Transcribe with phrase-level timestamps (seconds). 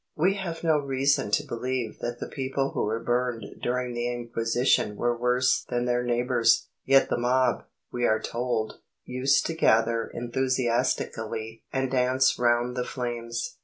[0.15, 4.95] We have no reason to believe that the people who were burned during the Inquisition
[4.95, 11.65] were worse than their neighbours, yet the mob, we are told, used to gather enthusiastically
[11.71, 13.57] and dance round the flames.